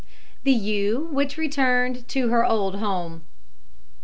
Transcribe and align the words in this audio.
THE 0.41 0.51
EWE 0.51 1.09
WHICH 1.11 1.37
RETURNED 1.37 2.07
TO 2.07 2.29
HER 2.29 2.43
OLD 2.43 2.77
HOME. 2.77 3.21